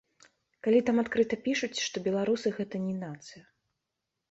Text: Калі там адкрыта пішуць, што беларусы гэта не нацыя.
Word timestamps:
Калі 0.67 0.79
там 0.87 1.01
адкрыта 1.03 1.35
пішуць, 1.49 1.83
што 1.89 2.03
беларусы 2.09 2.55
гэта 2.59 2.83
не 2.89 2.99
нацыя. 3.05 3.43